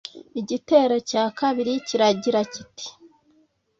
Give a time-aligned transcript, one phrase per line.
[0.41, 2.87] Igitero cya kabiri kiragira kiti